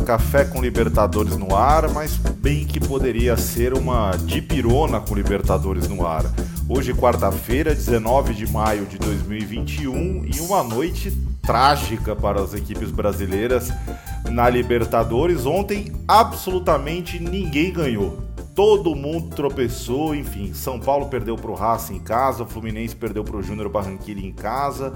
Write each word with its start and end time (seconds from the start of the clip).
café 0.00 0.44
com 0.44 0.60
Libertadores 0.60 1.36
no 1.36 1.54
ar, 1.54 1.88
mas 1.90 2.16
bem 2.16 2.64
que 2.64 2.80
poderia 2.80 3.36
ser 3.36 3.74
uma 3.74 4.12
dipirona 4.16 5.00
com 5.00 5.14
Libertadores 5.14 5.86
no 5.88 6.06
ar. 6.06 6.24
Hoje, 6.68 6.94
quarta-feira, 6.94 7.74
19 7.74 8.34
de 8.34 8.50
maio 8.50 8.86
de 8.86 8.98
2021, 8.98 10.24
e 10.24 10.40
uma 10.40 10.62
noite 10.62 11.10
trágica 11.42 12.14
para 12.14 12.40
as 12.40 12.54
equipes 12.54 12.90
brasileiras 12.90 13.72
na 14.30 14.48
Libertadores. 14.48 15.46
Ontem, 15.46 15.92
absolutamente 16.06 17.18
ninguém 17.18 17.72
ganhou. 17.72 18.18
Todo 18.54 18.94
mundo 18.94 19.34
tropeçou, 19.34 20.14
enfim. 20.14 20.52
São 20.54 20.78
Paulo 20.78 21.06
perdeu 21.06 21.36
para 21.36 21.50
o 21.50 21.54
Racing 21.54 21.96
em 21.96 22.00
casa, 22.00 22.42
o 22.42 22.46
Fluminense 22.46 22.94
perdeu 22.94 23.24
para 23.24 23.36
o 23.36 23.42
Júnior 23.42 23.68
Barranquilla 23.68 24.20
em 24.20 24.32
casa. 24.32 24.92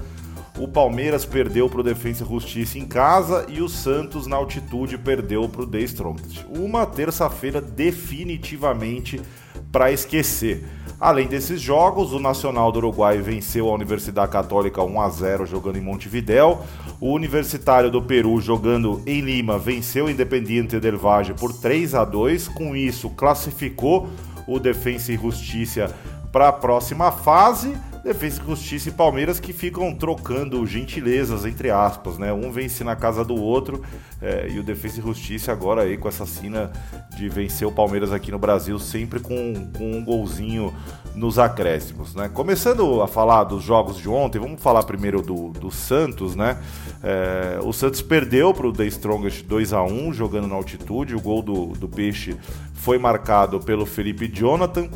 O 0.57 0.69
Palmeiras 0.69 1.25
perdeu 1.25 1.69
para 1.69 1.81
o 1.81 1.83
Defensa 1.83 2.23
e 2.23 2.27
Justiça 2.27 2.79
em 2.79 2.85
casa 2.85 3.45
e 3.49 3.61
o 3.61 3.67
Santos, 3.67 4.25
na 4.25 4.37
altitude, 4.37 4.97
perdeu 4.97 5.49
para 5.49 5.63
o 5.63 5.67
The 5.67 5.79
Strongest. 5.79 6.45
Uma 6.49 6.85
terça-feira 6.85 7.59
definitivamente 7.59 9.21
para 9.69 9.91
esquecer. 9.91 10.63
Além 10.97 11.27
desses 11.27 11.59
jogos, 11.59 12.13
o 12.13 12.19
Nacional 12.19 12.71
do 12.71 12.77
Uruguai 12.77 13.17
venceu 13.19 13.69
a 13.69 13.73
Universidade 13.73 14.31
Católica 14.31 14.81
1 14.81 15.01
a 15.01 15.09
0 15.09 15.45
jogando 15.45 15.77
em 15.77 15.81
Montevidéu. 15.81 16.63
O 17.01 17.11
Universitário 17.11 17.91
do 17.91 18.01
Peru 18.01 18.39
jogando 18.39 19.01
em 19.05 19.19
Lima 19.19 19.59
venceu 19.59 20.05
o 20.05 20.09
Independiente 20.09 20.79
del 20.79 20.97
Valle 20.97 21.33
por 21.33 21.51
3 21.51 21.95
a 21.95 22.05
2. 22.05 22.47
Com 22.47 22.73
isso, 22.73 23.09
classificou 23.09 24.07
o 24.47 24.57
Defensa 24.57 25.11
e 25.11 25.17
Justiça 25.17 25.93
para 26.35 26.49
a 26.49 26.51
próxima 26.51 27.13
fase. 27.13 27.77
Defesa 28.03 28.41
e 28.41 28.45
Justiça 28.45 28.89
e 28.89 28.91
Palmeiras 28.91 29.39
que 29.39 29.53
ficam 29.53 29.95
trocando 29.95 30.67
gentilezas, 30.67 31.45
entre 31.45 31.71
aspas, 31.71 32.17
né? 32.17 32.33
Um 32.33 32.51
vence 32.51 32.83
na 32.83 32.93
casa 32.93 33.23
do 33.23 33.35
outro 33.35 33.81
é, 34.21 34.49
e 34.49 34.59
o 34.59 34.63
Defesa 34.63 34.99
e 34.99 35.01
Justiça 35.01 35.53
agora 35.53 35.83
aí 35.83 35.97
com 35.97 36.09
essa 36.09 36.25
sina 36.25 36.73
de 37.15 37.29
vencer 37.29 37.65
o 37.65 37.71
Palmeiras 37.71 38.11
aqui 38.11 38.31
no 38.31 38.37
Brasil, 38.37 38.77
sempre 38.79 39.21
com, 39.21 39.71
com 39.77 39.93
um 39.93 40.03
golzinho 40.03 40.73
nos 41.15 41.39
acréscimos, 41.39 42.13
né? 42.13 42.27
Começando 42.27 43.01
a 43.01 43.07
falar 43.07 43.45
dos 43.45 43.63
jogos 43.63 43.95
de 43.97 44.09
ontem, 44.09 44.37
vamos 44.37 44.61
falar 44.61 44.83
primeiro 44.83 45.21
do, 45.21 45.51
do 45.51 45.71
Santos, 45.71 46.35
né? 46.35 46.57
É, 47.01 47.59
o 47.63 47.71
Santos 47.71 48.01
perdeu 48.01 48.53
para 48.53 48.67
o 48.67 48.73
The 48.73 48.85
Strongest 48.87 49.45
2 49.45 49.71
a 49.71 49.81
1 49.81 50.11
jogando 50.11 50.49
na 50.49 50.55
altitude, 50.55 51.15
o 51.15 51.21
gol 51.21 51.41
do, 51.41 51.67
do 51.67 51.87
Peixe 51.87 52.35
foi 52.73 52.99
marcado 52.99 53.59
pelo 53.61 53.85
Felipe 53.85 54.27
Jonathan, 54.27 54.89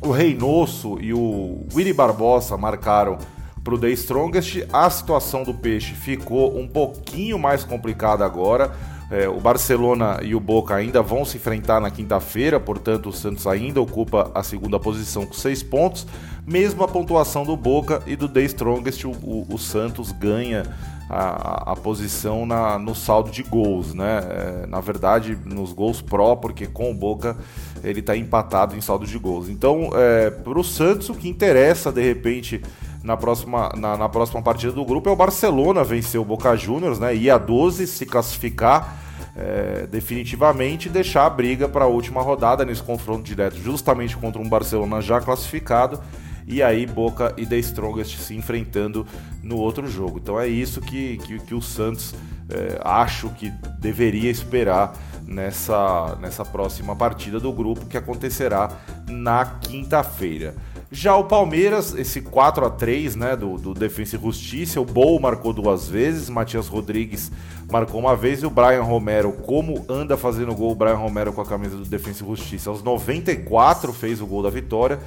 o 0.00 0.10
Reynoso 0.10 0.98
e 1.00 1.12
o 1.12 1.66
Willy 1.74 1.92
Barbosa 1.92 2.56
marcaram 2.56 3.18
para 3.64 3.74
o 3.74 3.78
The 3.78 3.90
Strongest. 3.90 4.64
A 4.72 4.88
situação 4.88 5.42
do 5.42 5.52
Peixe 5.52 5.92
ficou 5.94 6.58
um 6.58 6.66
pouquinho 6.66 7.38
mais 7.38 7.64
complicada 7.64 8.24
agora. 8.24 8.72
É, 9.10 9.26
o 9.26 9.40
Barcelona 9.40 10.20
e 10.22 10.34
o 10.34 10.40
Boca 10.40 10.74
ainda 10.74 11.00
vão 11.00 11.24
se 11.24 11.38
enfrentar 11.38 11.80
na 11.80 11.90
quinta-feira, 11.90 12.60
portanto, 12.60 13.08
o 13.08 13.12
Santos 13.12 13.46
ainda 13.46 13.80
ocupa 13.80 14.30
a 14.34 14.42
segunda 14.42 14.78
posição 14.78 15.24
com 15.24 15.32
seis 15.32 15.62
pontos. 15.62 16.06
Mesmo 16.46 16.84
a 16.84 16.88
pontuação 16.88 17.44
do 17.44 17.56
Boca 17.56 18.02
e 18.06 18.14
do 18.16 18.28
The 18.28 18.42
Strongest, 18.42 19.04
o, 19.04 19.10
o, 19.10 19.46
o 19.50 19.58
Santos 19.58 20.12
ganha 20.12 20.64
a, 21.08 21.72
a 21.72 21.76
posição 21.76 22.44
na, 22.44 22.78
no 22.78 22.94
saldo 22.94 23.30
de 23.30 23.42
gols, 23.42 23.94
né? 23.94 24.20
É, 24.28 24.66
na 24.66 24.80
verdade, 24.80 25.38
nos 25.44 25.72
gols 25.72 26.02
pró, 26.02 26.36
porque 26.36 26.66
com 26.66 26.90
o 26.90 26.94
Boca 26.94 27.36
ele 27.82 28.00
está 28.00 28.16
empatado 28.16 28.76
em 28.76 28.80
saldo 28.80 29.06
de 29.06 29.18
gols. 29.18 29.48
Então, 29.48 29.90
é, 29.94 30.30
para 30.30 30.58
o 30.58 30.64
Santos, 30.64 31.08
o 31.08 31.14
que 31.14 31.28
interessa 31.28 31.90
de 31.90 32.02
repente 32.02 32.60
na 33.02 33.16
próxima, 33.16 33.72
na, 33.76 33.96
na, 33.96 34.08
próxima 34.08 34.42
partida 34.42 34.72
do 34.72 34.84
grupo 34.84 35.08
é 35.08 35.12
o 35.12 35.16
Barcelona 35.16 35.82
vencer 35.84 36.20
o 36.20 36.24
Boca 36.24 36.54
Juniors, 36.56 36.98
né? 36.98 37.14
Ir 37.14 37.30
a 37.30 37.38
12, 37.38 37.86
se 37.86 38.04
classificar. 38.04 38.98
É, 39.36 39.86
definitivamente 39.86 40.88
deixar 40.88 41.24
a 41.26 41.30
briga 41.30 41.68
para 41.68 41.84
a 41.84 41.88
última 41.88 42.20
rodada 42.20 42.64
nesse 42.64 42.82
confronto 42.82 43.22
direto, 43.22 43.56
justamente 43.56 44.16
contra 44.16 44.42
um 44.42 44.48
Barcelona 44.48 45.00
já 45.00 45.20
classificado 45.20 46.00
e 46.48 46.62
aí 46.62 46.86
Boca 46.86 47.34
e 47.36 47.44
The 47.44 47.58
Strongest 47.58 48.18
se 48.18 48.34
enfrentando 48.34 49.06
no 49.42 49.56
outro 49.56 49.86
jogo. 49.86 50.18
Então 50.18 50.40
é 50.40 50.48
isso 50.48 50.80
que, 50.80 51.18
que, 51.18 51.38
que 51.40 51.54
o 51.54 51.60
Santos 51.60 52.14
é, 52.48 52.80
acho 52.82 53.28
que 53.30 53.50
deveria 53.78 54.30
esperar 54.30 54.96
nessa, 55.26 56.16
nessa 56.18 56.44
próxima 56.46 56.96
partida 56.96 57.38
do 57.38 57.52
grupo 57.52 57.84
que 57.84 57.98
acontecerá 57.98 58.70
na 59.06 59.44
quinta-feira. 59.44 60.54
Já 60.90 61.14
o 61.16 61.24
Palmeiras, 61.24 61.94
esse 61.94 62.22
4 62.22 62.64
a 62.64 62.70
3 62.70 63.14
né, 63.14 63.36
do, 63.36 63.58
do 63.58 63.74
Defensa 63.74 64.16
e 64.16 64.18
Justiça, 64.18 64.80
o 64.80 64.86
Bol 64.86 65.20
marcou 65.20 65.52
duas 65.52 65.86
vezes, 65.86 66.30
Matias 66.30 66.66
Rodrigues 66.66 67.30
marcou 67.70 68.00
uma 68.00 68.16
vez 68.16 68.42
e 68.42 68.46
o 68.46 68.50
Brian 68.50 68.82
Romero, 68.82 69.32
como 69.32 69.84
anda 69.86 70.16
fazendo 70.16 70.54
gol 70.54 70.72
o 70.72 70.74
Brian 70.74 70.94
Romero 70.94 71.30
com 71.34 71.42
a 71.42 71.46
camisa 71.46 71.76
do 71.76 71.84
Defensa 71.84 72.24
e 72.24 72.26
Justiça, 72.26 72.70
aos 72.70 72.82
94 72.82 73.92
fez 73.92 74.22
o 74.22 74.26
gol 74.26 74.42
da 74.42 74.48
vitória. 74.48 74.98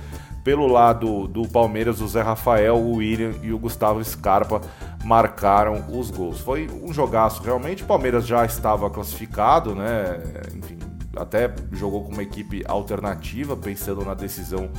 Pelo 0.43 0.65
lado 0.65 1.27
do 1.27 1.47
Palmeiras, 1.47 2.01
o 2.01 2.07
Zé 2.07 2.21
Rafael, 2.21 2.75
o 2.75 2.95
William 2.95 3.33
e 3.43 3.51
o 3.51 3.59
Gustavo 3.59 4.03
Scarpa 4.03 4.59
marcaram 5.03 5.85
os 5.91 6.09
gols. 6.09 6.39
Foi 6.39 6.67
um 6.83 6.91
jogaço 6.91 7.43
realmente. 7.43 7.83
O 7.83 7.85
Palmeiras 7.85 8.25
já 8.25 8.43
estava 8.43 8.89
classificado, 8.89 9.75
né? 9.75 10.19
Enfim, 10.55 10.79
até 11.15 11.53
jogou 11.71 12.03
com 12.03 12.11
uma 12.11 12.23
equipe 12.23 12.63
alternativa, 12.67 13.55
pensando 13.55 14.03
na 14.03 14.15
decisão 14.15 14.71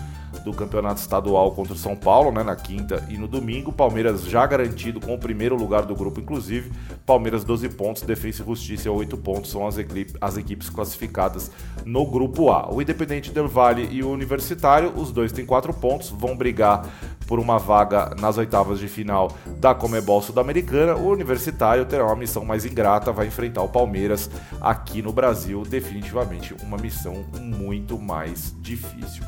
do 0.44 0.53
campeonato 0.53 1.00
estadual 1.00 1.53
contra 1.53 1.72
o 1.72 1.76
São 1.76 1.97
Paulo, 1.97 2.32
né, 2.32 2.42
na 2.42 2.56
quinta 2.56 3.04
e 3.08 3.16
no 3.16 3.28
domingo. 3.28 3.72
Palmeiras 3.72 4.25
já 4.25 4.47
garantido 4.47 5.00
com 5.00 5.14
o 5.14 5.19
primeiro 5.19 5.56
lugar 5.56 5.82
do 5.82 5.94
grupo, 5.94 6.20
inclusive. 6.20 6.70
Palmeiras 7.06 7.44
12 7.44 7.69
pontos, 7.70 8.03
Defesa 8.03 8.42
e 8.42 8.47
Justiça 8.47 8.91
8 8.91 9.16
pontos 9.16 9.50
são 9.50 9.66
as, 9.66 9.78
equipes, 9.78 10.14
as 10.20 10.36
equipes 10.36 10.69
classificadas 10.69 11.50
no 11.84 12.06
grupo 12.06 12.50
A. 12.50 12.72
O 12.72 12.80
Independente 12.80 13.30
Del 13.30 13.48
Valle 13.48 13.88
e 13.91 14.03
o 14.03 14.10
Universitário, 14.10 14.92
os 14.97 15.12
dois 15.12 15.32
têm 15.32 15.47
4 15.47 15.72
pontos, 15.75 16.10
vão 16.10 16.36
brigar 16.36 16.88
por 17.26 17.38
uma 17.38 17.59
vaga 17.59 18.14
nas 18.20 18.36
oitavas 18.36 18.78
de 18.78 18.88
final 18.88 19.32
da 19.59 19.74
Comebol 19.74 20.20
Sul-Americana. 20.20 20.94
O 20.94 21.09
Universitário 21.09 21.84
terá 21.86 22.04
uma 22.04 22.16
missão 22.16 22.44
mais 22.44 22.64
ingrata, 22.64 23.12
vai 23.12 23.26
enfrentar 23.26 23.62
o 23.62 23.69
Palmeiras 23.69 24.30
aqui 24.60 25.00
no 25.00 25.12
Brasil, 25.12 25.62
definitivamente 25.62 26.54
uma 26.62 26.76
missão 26.76 27.24
muito 27.41 27.98
mais 27.98 28.54
difícil. 28.60 29.24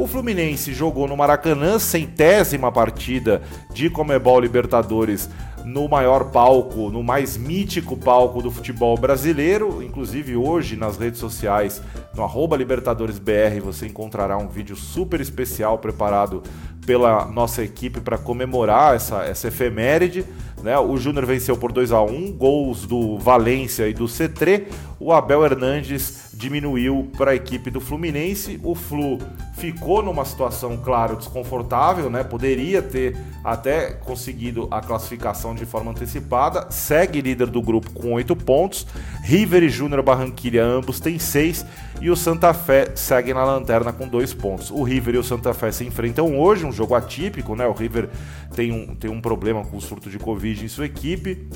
O 0.00 0.06
Fluminense 0.06 0.72
jogou 0.72 1.06
no 1.06 1.14
Maracanã, 1.14 1.78
centésima 1.78 2.72
partida 2.72 3.42
de 3.70 3.90
Comebol 3.90 4.40
Libertadores 4.40 5.28
no 5.62 5.90
maior 5.90 6.30
palco, 6.30 6.88
no 6.88 7.02
mais 7.02 7.36
mítico 7.36 7.94
palco 7.98 8.40
do 8.40 8.50
futebol 8.50 8.96
brasileiro. 8.96 9.82
Inclusive 9.82 10.36
hoje 10.36 10.74
nas 10.74 10.96
redes 10.96 11.20
sociais, 11.20 11.82
no 12.14 12.22
arroba 12.22 12.56
LibertadoresBR, 12.56 13.60
você 13.62 13.88
encontrará 13.88 14.38
um 14.38 14.48
vídeo 14.48 14.74
super 14.74 15.20
especial 15.20 15.76
preparado 15.76 16.42
pela 16.86 17.26
nossa 17.26 17.62
equipe 17.62 18.00
para 18.00 18.16
comemorar 18.16 18.96
essa, 18.96 19.22
essa 19.24 19.48
efeméride. 19.48 20.24
Né? 20.62 20.78
O 20.78 20.96
Júnior 20.96 21.26
venceu 21.26 21.58
por 21.58 21.72
2 21.72 21.92
a 21.92 22.00
1 22.00 22.32
gols 22.32 22.86
do 22.86 23.18
Valência 23.18 23.86
e 23.86 23.92
do 23.92 24.08
Cetré. 24.08 24.64
O 24.98 25.12
Abel 25.12 25.44
Hernandes 25.44 26.29
diminuiu 26.40 27.10
para 27.18 27.32
a 27.32 27.34
equipe 27.34 27.70
do 27.70 27.80
Fluminense. 27.80 28.58
O 28.64 28.74
Flu 28.74 29.18
ficou 29.58 30.02
numa 30.02 30.24
situação, 30.24 30.78
claro, 30.78 31.16
desconfortável, 31.16 32.08
né? 32.08 32.24
Poderia 32.24 32.80
ter 32.80 33.14
até 33.44 33.92
conseguido 33.92 34.66
a 34.70 34.80
classificação 34.80 35.54
de 35.54 35.66
forma 35.66 35.90
antecipada. 35.90 36.70
Segue 36.70 37.20
líder 37.20 37.48
do 37.48 37.60
grupo 37.60 37.92
com 37.92 38.14
oito 38.14 38.34
pontos. 38.34 38.86
River 39.22 39.64
e 39.64 39.68
Júnior 39.68 40.02
Barranquilha 40.02 40.64
ambos 40.64 40.98
têm 40.98 41.18
seis 41.18 41.64
e 42.00 42.08
o 42.08 42.16
Santa 42.16 42.54
Fé 42.54 42.92
segue 42.94 43.34
na 43.34 43.44
lanterna 43.44 43.92
com 43.92 44.08
dois 44.08 44.32
pontos. 44.32 44.70
O 44.70 44.82
River 44.82 45.16
e 45.16 45.18
o 45.18 45.24
Santa 45.24 45.52
Fé 45.52 45.70
se 45.70 45.84
enfrentam 45.84 46.38
hoje, 46.38 46.64
um 46.64 46.72
jogo 46.72 46.94
atípico, 46.94 47.54
né? 47.54 47.66
O 47.66 47.72
River 47.72 48.08
tem 48.54 48.72
um, 48.72 48.94
tem 48.94 49.10
um 49.10 49.20
problema 49.20 49.62
com 49.62 49.76
o 49.76 49.80
surto 49.80 50.08
de 50.08 50.18
Covid 50.18 50.64
em 50.64 50.68
sua 50.68 50.86
equipe 50.86 51.46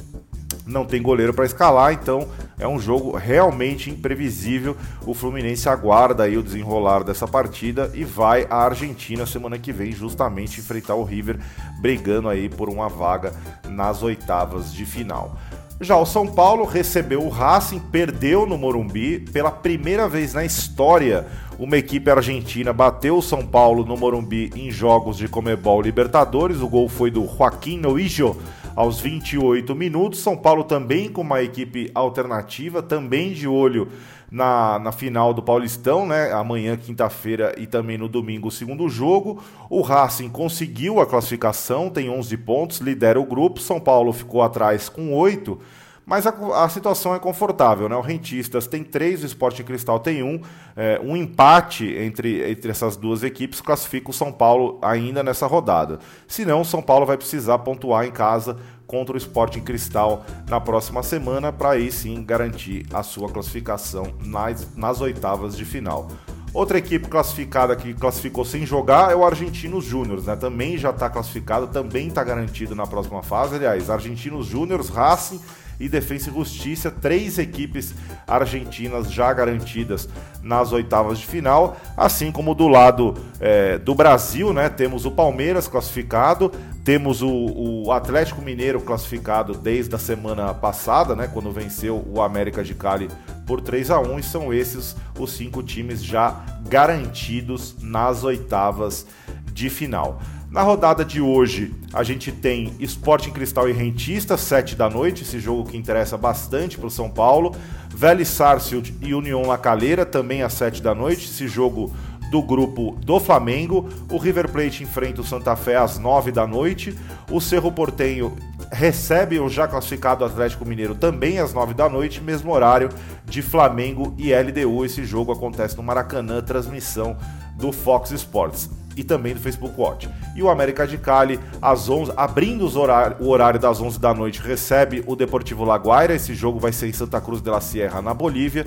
não 0.67 0.85
tem 0.85 1.03
goleiro 1.03 1.35
para 1.35 1.45
escalar, 1.45 1.93
então 1.93 2.29
é 2.59 2.67
um 2.67 2.79
jogo 2.79 3.17
realmente 3.17 3.91
imprevisível. 3.91 4.77
O 5.07 5.13
Fluminense 5.13 5.69
aguarda 5.69 6.25
aí 6.25 6.37
o 6.37 6.43
desenrolar 6.43 7.05
dessa 7.05 7.29
partida 7.29 7.91
e 7.95 8.05
vai 8.05 8.47
à 8.49 8.65
Argentina 8.65 9.27
semana 9.27 9.59
que 9.59 9.73
vem 9.73 9.93
justamente 9.93 10.61
enfrentar 10.61 10.95
o 10.95 11.05
River, 11.05 11.39
brigando 11.81 12.29
aí 12.29 12.49
por 12.49 12.69
uma 12.69 12.89
vaga 12.89 13.33
nas 13.69 14.03
oitavas 14.03 14.73
de 14.73 14.87
final. 14.87 15.37
Já 15.81 15.97
o 15.97 16.07
São 16.07 16.27
Paulo 16.27 16.65
recebeu 16.65 17.23
o 17.23 17.29
Racing, 17.29 17.81
perdeu 17.81 18.47
no 18.47 18.57
Morumbi 18.57 19.19
pela 19.19 19.51
primeira 19.51 20.09
vez 20.09 20.33
na 20.33 20.45
história. 20.45 21.27
Uma 21.59 21.77
equipe 21.77 22.09
argentina 22.11 22.73
bateu 22.73 23.19
o 23.19 23.23
São 23.23 23.45
Paulo 23.45 23.85
no 23.85 23.97
Morumbi 23.97 24.53
em 24.55 24.71
jogos 24.71 25.17
de 25.17 25.27
Comebol 25.27 25.83
Libertadores. 25.83 26.61
O 26.61 26.69
gol 26.69 26.89
foi 26.89 27.11
do 27.11 27.27
Joaquim 27.27 27.79
Noillo 27.79 28.41
aos 28.75 29.01
28 29.01 29.75
minutos. 29.75 30.21
São 30.21 30.37
Paulo 30.37 30.65
também 30.65 31.09
com 31.09 31.21
uma 31.21 31.43
equipe 31.43 31.91
alternativa, 31.95 32.83
também 32.83 33.33
de 33.33 33.47
olho 33.47 33.89
na, 34.31 34.79
na 34.79 34.93
final 34.93 35.33
do 35.33 35.43
Paulistão, 35.43 36.07
né? 36.07 36.33
Amanhã, 36.33 36.77
quinta-feira 36.77 37.55
e 37.57 37.67
também 37.67 37.97
no 37.97 38.09
domingo, 38.09 38.49
o 38.49 38.51
segundo 38.51 38.89
jogo. 38.89 39.43
O 39.71 39.81
Racing 39.81 40.29
conseguiu 40.29 41.01
a 41.01 41.07
classificação, 41.07 41.89
tem 41.89 42.11
11 42.11 42.37
pontos, 42.39 42.79
lidera 42.79 43.21
o 43.21 43.27
grupo. 43.27 43.61
São 43.61 43.79
Paulo 43.79 44.13
ficou 44.13 44.43
atrás 44.43 44.89
com 44.89 45.15
8 45.15 45.59
mas 46.07 46.27
a, 46.27 46.35
a, 46.65 46.69
situação 46.69 47.15
é 47.15 47.19
confortável, 47.19 47.89
né? 47.89 47.97
O 47.97 48.01
Rentistas 48.01 48.67
tem 48.67 48.85
três, 48.85 49.23
o 49.23 49.27
Esporte 49.27 49.65
Cristal 49.65 49.99
tem 49.99 50.23
um. 50.23 50.41
É, 50.77 51.01
um 51.03 51.17
empate 51.17 51.87
entre, 51.97 52.51
entre 52.51 52.71
essas 52.71 52.97
duas 52.97 53.23
equipes 53.23 53.61
classifica 53.61 54.11
o 54.11 54.13
São 54.13 54.33
Paulo 54.33 54.79
ainda 54.83 55.23
nessa 55.23 55.47
rodada. 55.47 56.01
Se 56.27 56.45
não, 56.45 56.63
o 56.63 56.65
São 56.65 56.83
Paulo 56.83 57.07
vai 57.07 57.17
precisar 57.17 57.59
pontuar 57.59 58.05
em 58.05 58.11
casa 58.11 58.57
contra 58.87 59.15
o 59.15 59.19
Sporting 59.19 59.61
Cristal 59.61 60.25
na 60.49 60.61
próxima 60.61 61.03
semana 61.03 61.53
para 61.53 61.71
aí 61.71 61.91
sim 61.91 62.23
garantir 62.23 62.87
a 62.93 63.03
sua 63.03 63.29
classificação 63.29 64.15
nas, 64.21 64.75
nas 64.77 65.01
oitavas 65.01 65.57
de 65.57 65.65
final. 65.65 66.09
Outra 66.53 66.79
equipe 66.79 67.09
classificada 67.09 67.75
que 67.75 67.95
classificou 67.95 68.45
sem 68.45 68.65
jogar 68.65 69.11
é 69.11 69.17
o 69.17 69.25
Argentinos 69.25 69.85
Júniors, 69.85 70.27
né? 70.27 70.37
Também 70.37 70.79
já 70.79 70.91
está 70.91 71.11
classificado, 71.11 71.67
também 71.67 72.09
está 72.09 72.23
garantido 72.23 72.77
na 72.77 72.87
próxima 72.87 73.23
fase. 73.25 73.57
Aliás, 73.57 73.91
Argentinos 73.91 74.47
Júniors, 74.47 74.89
Racing 74.89 75.41
e 75.79 75.89
Defesa 75.89 76.31
e 76.31 76.35
Justiça, 76.35 76.91
três 76.91 77.39
equipes 77.39 77.95
argentinas 78.27 79.13
já 79.13 79.33
garantidas 79.33 80.09
nas 80.43 80.73
oitavas 80.73 81.19
de 81.19 81.27
final, 81.27 81.77
assim 81.97 82.31
como 82.31 82.55
do 82.55 82.69
lado 82.69 83.15
é, 83.41 83.79
do 83.79 83.95
Brasil, 83.95 84.53
né? 84.53 84.69
Temos 84.69 85.05
o 85.07 85.11
Palmeiras 85.11 85.67
classificado, 85.67 86.53
temos 86.85 87.23
o, 87.23 87.31
o, 87.31 87.93
Atlético 87.93 88.43
Mineiro 88.43 88.81
classificado 88.81 89.55
desde 89.55 89.95
a 89.95 89.99
semana 89.99 90.53
passada, 90.53 91.17
né? 91.17 91.29
Quando 91.33 91.51
venceu 91.51 92.05
o 92.07 92.21
América 92.21 92.63
de 92.63 92.75
Cali 92.75 93.09
por 93.47 93.61
3 93.61 93.91
a 93.91 94.01
1 94.01 94.19
e 94.19 94.23
são 94.23 94.53
esses 94.53 94.95
os 95.19 95.33
cinco 95.33 95.63
times 95.63 96.05
já 96.05 96.45
garantidos 96.69 97.77
nas 97.81 98.23
oitavas 98.23 99.07
de 99.53 99.71
final. 99.71 100.21
Na 100.55 100.63
rodada 100.63 101.05
de 101.05 101.21
hoje, 101.21 101.75
a 101.93 102.05
gente 102.05 102.31
tem 102.31 102.77
Sporting 102.79 103.33
Cristal 103.33 103.69
e 103.69 103.73
Rentista, 103.73 104.37
7 104.37 104.77
da 104.77 104.89
noite, 104.89 105.25
esse 105.25 105.41
jogo 105.41 105.69
que 105.69 105.77
interessa 105.77 106.17
bastante 106.17 106.79
para 106.79 106.87
o 106.87 106.91
São 106.91 107.11
Paulo. 107.11 107.57
Vélez 107.93 108.29
Sarsfield 108.29 108.95
e 109.03 109.13
União 109.15 109.43
La 109.43 109.59
Calera, 109.59 110.07
também 110.07 110.43
às 110.43 110.53
7 110.53 110.81
da 110.81 110.95
noite, 110.95 111.25
esse 111.25 111.49
jogo 111.49 111.93
do 112.31 112.41
grupo 112.41 112.97
do 113.05 113.19
Flamengo. 113.19 113.89
O 114.09 114.17
River 114.17 114.49
Plate 114.49 114.85
enfrenta 114.85 115.23
o 115.23 115.25
Santa 115.25 115.57
Fé 115.57 115.75
às 115.75 115.99
9 115.99 116.31
da 116.31 116.47
noite. 116.47 116.97
O 117.33 117.41
Cerro 117.41 117.73
Portenho 117.73 118.37
recebe 118.71 119.41
o 119.41 119.49
já 119.49 119.67
classificado 119.67 120.25
Atlético 120.25 120.65
Mineiro 120.65 120.95
também 120.95 121.41
às 121.41 121.53
9 121.53 121.75
da 121.75 121.89
noite, 121.89 122.21
mesmo 122.21 122.53
horário 122.53 122.91
de 123.25 123.43
Flamengo 123.43 124.15
e 124.17 124.33
LDU. 124.33 124.85
Esse 124.85 125.05
jogo 125.05 125.33
acontece 125.33 125.77
no 125.77 125.83
Maracanã, 125.83 126.41
transmissão 126.41 127.17
do 127.57 127.73
Fox 127.73 128.13
Sports 128.13 128.71
e 128.97 129.05
também 129.05 129.35
do 129.35 129.41
Facebook 129.41 129.75
Watch. 129.81 130.09
E 130.35 130.43
o 130.43 130.49
América 130.49 130.87
de 130.87 130.99
Cali, 130.99 131.41
às 131.61 131.89
11, 131.89 132.13
abrindo 132.17 132.65
horário, 132.79 133.17
o 133.21 133.29
horário 133.29 133.61
das 133.61 133.81
11 133.81 133.99
da 133.99 134.13
noite, 134.15 134.41
recebe 134.41 135.03
o 135.07 135.17
Deportivo 135.17 135.65
Laguaira. 135.65 136.15
Esse 136.15 136.35
jogo 136.35 136.59
vai 136.59 136.73
ser 136.73 136.89
em 136.89 136.93
Santa 136.93 137.21
Cruz 137.21 137.41
de 137.41 137.51
la 137.51 137.61
Sierra, 137.61 138.03
na 138.03 138.15
Bolívia. 138.15 138.67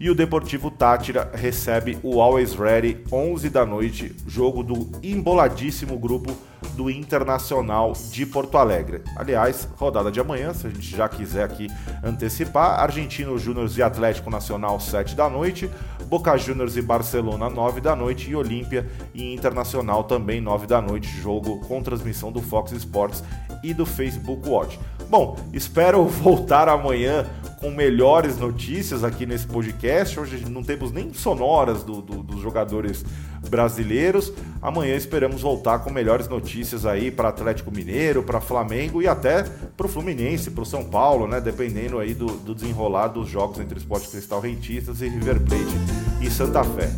E 0.00 0.08
o 0.08 0.14
Deportivo 0.14 0.70
Tátira 0.70 1.30
recebe 1.34 1.98
o 2.02 2.20
Always 2.20 2.54
Ready, 2.54 3.04
11 3.10 3.50
da 3.50 3.66
noite, 3.66 4.14
jogo 4.26 4.62
do 4.62 4.88
emboladíssimo 5.02 5.98
grupo 5.98 6.36
do 6.74 6.88
Internacional 6.88 7.92
de 8.10 8.24
Porto 8.24 8.56
Alegre. 8.56 9.02
Aliás, 9.16 9.68
rodada 9.76 10.10
de 10.10 10.20
amanhã, 10.20 10.54
se 10.54 10.66
a 10.66 10.70
gente 10.70 10.96
já 10.96 11.08
quiser 11.08 11.42
aqui 11.42 11.68
antecipar, 12.02 12.78
Argentino 12.80 13.36
Júnior 13.38 13.68
e 13.76 13.82
Atlético 13.82 14.30
Nacional 14.30 14.78
7 14.78 15.16
da 15.16 15.28
noite, 15.28 15.68
Boca 16.08 16.34
Juniors 16.38 16.74
e 16.74 16.80
Barcelona 16.80 17.50
9 17.50 17.82
da 17.82 17.94
noite 17.94 18.30
e 18.30 18.34
Olímpia 18.34 18.90
e 19.12 19.34
Internacional 19.34 20.04
também 20.04 20.40
9 20.40 20.66
da 20.66 20.80
noite, 20.80 21.06
jogo 21.06 21.60
com 21.68 21.82
transmissão 21.82 22.32
do 22.32 22.40
Fox 22.40 22.72
Sports 22.72 23.22
e 23.62 23.72
do 23.74 23.86
Facebook 23.86 24.48
Watch. 24.48 24.78
Bom, 25.10 25.36
espero 25.52 26.04
voltar 26.06 26.68
amanhã 26.68 27.26
com 27.60 27.70
melhores 27.70 28.38
notícias 28.38 29.02
aqui 29.02 29.26
nesse 29.26 29.46
podcast. 29.46 30.18
Hoje 30.18 30.48
não 30.48 30.62
temos 30.62 30.92
nem 30.92 31.12
sonoras 31.12 31.82
do, 31.82 32.00
do, 32.00 32.22
dos 32.22 32.40
jogadores 32.40 33.04
brasileiros. 33.48 34.32
Amanhã 34.62 34.94
esperamos 34.94 35.42
voltar 35.42 35.80
com 35.80 35.90
melhores 35.90 36.28
notícias 36.28 36.86
aí 36.86 37.10
para 37.10 37.28
Atlético 37.28 37.70
Mineiro, 37.70 38.22
para 38.22 38.40
Flamengo 38.40 39.02
e 39.02 39.08
até 39.08 39.42
para 39.76 39.86
o 39.86 39.88
Fluminense, 39.88 40.50
para 40.50 40.62
o 40.62 40.66
São 40.66 40.84
Paulo, 40.84 41.26
né? 41.26 41.40
Dependendo 41.40 41.98
aí 41.98 42.14
do, 42.14 42.26
do 42.26 42.54
desenrolar 42.54 43.08
dos 43.08 43.28
jogos 43.28 43.58
entre 43.58 43.78
Esporte 43.78 44.08
Cristal 44.08 44.40
Rentistas 44.40 45.00
e 45.00 45.08
River 45.08 45.40
Plate 45.40 46.20
e 46.20 46.30
Santa 46.30 46.62
Fé. 46.64 46.90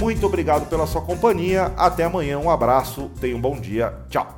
Muito 0.00 0.26
obrigado 0.26 0.68
pela 0.68 0.86
sua 0.86 1.02
companhia. 1.02 1.72
Até 1.76 2.04
amanhã. 2.04 2.38
Um 2.38 2.50
abraço. 2.50 3.10
Tenha 3.20 3.36
um 3.36 3.40
bom 3.40 3.58
dia. 3.58 3.94
Tchau. 4.08 4.37